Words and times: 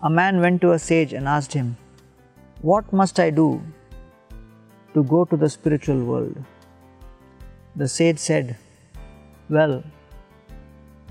A 0.00 0.08
man 0.08 0.40
went 0.40 0.60
to 0.60 0.70
a 0.70 0.78
sage 0.78 1.12
and 1.12 1.26
asked 1.26 1.52
him, 1.52 1.76
What 2.62 2.92
must 2.92 3.18
I 3.18 3.30
do 3.30 3.60
to 4.94 5.02
go 5.02 5.24
to 5.24 5.36
the 5.36 5.48
spiritual 5.50 6.04
world? 6.04 6.36
The 7.74 7.88
sage 7.88 8.18
said, 8.18 8.56
Well, 9.50 9.82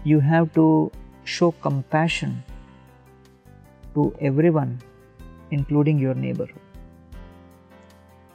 you 0.06 0.22
have 0.22 0.54
to 0.54 0.90
show 1.26 1.52
compassion 1.52 2.46
to 3.94 4.16
everyone, 4.22 4.80
including 5.52 6.00
your 6.00 6.14
neighbor. 6.14 6.48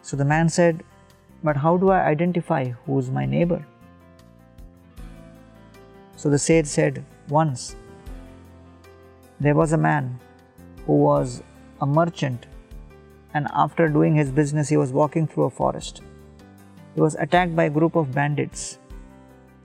So 0.02 0.18
the 0.18 0.26
man 0.26 0.50
said, 0.50 0.82
But 1.42 1.56
how 1.56 1.78
do 1.78 1.88
I 1.88 2.00
identify 2.04 2.64
who 2.84 2.98
is 2.98 3.10
my 3.10 3.24
neighbor? 3.24 3.64
So 6.16 6.28
the 6.28 6.38
sage 6.38 6.66
said, 6.66 7.02
Once 7.30 7.74
there 9.40 9.54
was 9.54 9.72
a 9.72 9.78
man 9.78 10.20
who 10.86 10.94
was 10.94 11.42
a 11.80 11.86
merchant, 11.86 12.46
and 13.34 13.46
after 13.52 13.88
doing 13.88 14.14
his 14.14 14.30
business, 14.30 14.68
he 14.68 14.76
was 14.76 14.92
walking 14.92 15.26
through 15.26 15.44
a 15.44 15.50
forest. 15.50 16.02
He 16.94 17.00
was 17.00 17.14
attacked 17.14 17.56
by 17.56 17.64
a 17.64 17.70
group 17.70 17.96
of 17.96 18.12
bandits, 18.12 18.78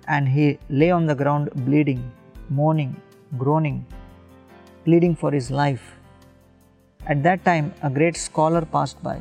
and 0.08 0.28
he 0.28 0.58
lay 0.70 0.92
on 0.92 1.06
the 1.06 1.16
ground 1.16 1.50
bleeding, 1.66 2.12
moaning, 2.50 3.02
groaning, 3.38 3.86
pleading 4.86 5.16
for 5.16 5.32
his 5.32 5.52
life. 5.52 5.96
At 7.06 7.24
that 7.24 7.44
time, 7.44 7.74
a 7.84 7.90
great 7.90 8.16
scholar 8.16 8.64
passed 8.66 9.02
by, 9.04 9.20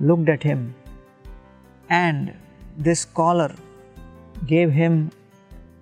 looked 0.00 0.28
at 0.28 0.42
him, 0.42 0.74
and 1.90 2.34
this 2.76 3.00
scholar 3.00 3.54
gave 4.46 4.72
him 4.72 5.10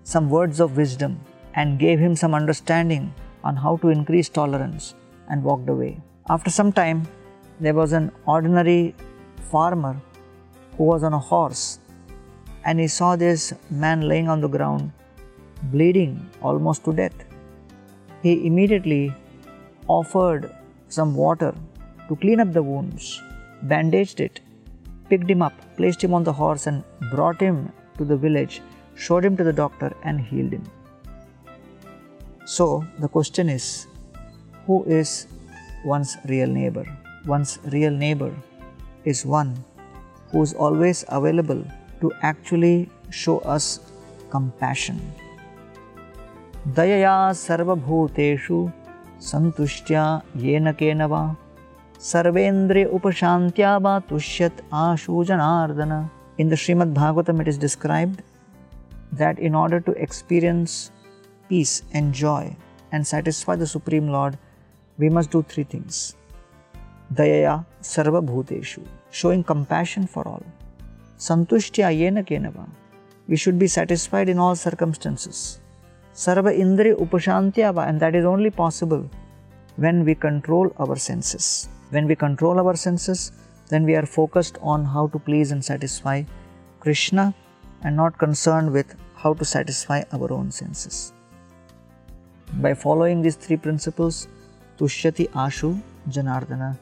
some 0.03 0.31
words 0.31 0.61
of 0.61 0.77
wisdom 0.77 1.21
and 1.55 1.79
gave 1.79 1.99
him 1.99 2.15
some 2.17 2.35
understanding 2.35 3.13
on 3.47 3.57
how 3.65 3.75
to 3.83 3.89
increase 3.97 4.29
tolerance 4.29 4.85
and 5.31 5.43
walked 5.49 5.69
away. 5.75 5.93
After 6.35 6.51
some 6.59 6.73
time, 6.81 7.01
there 7.61 7.77
was 7.81 7.93
an 7.99 8.07
ordinary 8.35 8.95
farmer 9.53 9.95
who 10.77 10.85
was 10.93 11.03
on 11.09 11.15
a 11.21 11.25
horse 11.33 11.65
and 12.65 12.81
he 12.85 12.89
saw 12.99 13.11
this 13.25 13.43
man 13.85 14.01
laying 14.11 14.29
on 14.35 14.41
the 14.45 14.53
ground, 14.57 14.85
bleeding 15.75 16.15
almost 16.43 16.85
to 16.85 16.93
death. 17.01 17.19
He 18.23 18.33
immediately 18.49 19.05
offered 19.99 20.45
some 20.89 21.15
water 21.15 21.53
to 22.09 22.17
clean 22.17 22.41
up 22.45 22.53
the 22.53 22.63
wounds, 22.71 23.05
bandaged 23.73 24.21
it, 24.27 24.41
picked 25.09 25.31
him 25.31 25.43
up, 25.43 25.55
placed 25.77 26.03
him 26.03 26.13
on 26.19 26.25
the 26.25 26.33
horse, 26.33 26.67
and 26.67 26.83
brought 27.13 27.41
him 27.41 27.73
to 27.99 28.05
the 28.05 28.17
village 28.17 28.57
showed 29.05 29.25
him 29.25 29.37
to 29.37 29.45
the 29.45 29.53
doctor, 29.53 29.91
and 30.03 30.21
healed 30.21 30.53
him. 30.53 30.65
So, 32.46 32.86
the 33.00 33.08
question 33.08 33.50
is 33.50 33.88
who 34.66 34.84
is 34.86 35.28
one's 35.86 36.18
real 36.26 36.48
neighbor? 36.48 36.86
One's 37.26 37.60
real 37.72 37.92
neighbor 37.92 38.34
is 39.06 39.26
one 39.26 39.64
who 40.32 40.42
is 40.42 40.54
always 40.54 41.06
available 41.10 41.64
to 42.02 42.12
actually 42.22 42.90
show 43.10 43.40
us 43.40 43.80
compassion. 44.30 45.00
दयया 46.78 47.34
सर्वभूतेषु 47.34 48.58
सन्तुष्ट्या 49.30 50.04
येन 50.42 50.72
केन 50.80 51.02
वा 51.12 51.22
सर्वेन्द्रिय 52.12 52.86
उपशान्त्या 52.98 53.78
वा 53.86 53.98
तुष्यत् 54.10 54.62
आशु 54.72 55.24
Janardan 55.30 55.94
In 56.38 56.50
the 56.50 56.56
Srimad 56.56 56.94
Bhagavatam 56.94 57.42
it 57.42 57.48
is 57.48 57.58
described 57.58 58.22
that 59.12 59.38
in 59.38 59.54
order 59.54 59.80
to 59.80 59.92
experience 59.94 60.92
peace 61.49 61.83
and 61.93 62.13
joy 62.13 62.57
and 62.93 63.07
satisfy 63.07 63.57
the 63.57 63.67
Supreme 63.67 64.09
Lord, 64.09 64.39
we 64.99 65.09
must 65.09 65.31
do 65.31 65.43
three 65.43 65.65
things. 65.65 66.17
Dayaya 67.13 67.65
sarva 67.83 68.25
bhuteshu, 68.25 68.87
showing 69.11 69.45
compassion 69.45 70.07
for 70.07 70.27
all. 70.27 70.43
Santushtya 71.19 71.91
yena 72.01 72.27
kenava, 72.27 72.69
we 73.29 73.37
should 73.37 73.59
be 73.59 73.67
satisfied 73.67 74.29
in 74.29 74.39
all 74.39 74.55
circumstances. 74.55 75.61
Sarva 76.15 76.53
indri 76.65 76.95
upashantyava, 76.95 77.89
and 77.89 78.01
that 78.01 78.15
is 78.15 78.25
only 78.25 78.51
possible 78.51 79.09
when 79.77 80.05
we 80.05 80.15
control 80.15 80.73
our 80.79 80.97
senses. 80.97 81.69
When 81.91 82.07
we 82.07 82.17
control 82.17 82.59
our 82.59 82.75
senses, 82.75 83.33
then 83.69 83.85
we 83.85 83.95
are 83.95 84.07
focused 84.07 84.59
on 84.61 84.85
how 84.85 85.09
to 85.09 85.19
please 85.19 85.53
and 85.53 85.65
satisfy 85.65 86.23
Krishna 86.81 87.35
and 87.83 87.97
not 87.97 88.19
concerned 88.19 88.73
with 88.73 88.95
how 89.15 89.35
to 89.35 89.45
satisfy 89.45 90.03
our 90.13 90.33
own 90.33 90.51
senses. 90.51 91.13
By 92.55 92.75
following 92.75 93.23
these 93.23 93.37
three 93.37 93.57
principles, 93.57 94.29
Tushyati 94.79 95.29
Ashu 95.31 95.81
Janardana, 96.09 96.79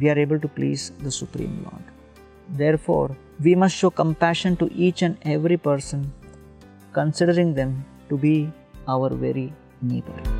we 0.00 0.08
are 0.08 0.18
able 0.18 0.38
to 0.40 0.48
please 0.48 0.92
the 1.00 1.10
Supreme 1.10 1.62
Lord. 1.64 1.82
Therefore, 2.56 3.16
we 3.42 3.54
must 3.54 3.76
show 3.76 3.90
compassion 3.90 4.56
to 4.56 4.72
each 4.72 5.02
and 5.02 5.18
every 5.22 5.56
person, 5.56 6.12
considering 6.92 7.54
them 7.54 7.84
to 8.08 8.16
be 8.16 8.50
our 8.86 9.10
very 9.10 9.52
neighbor. 9.82 10.37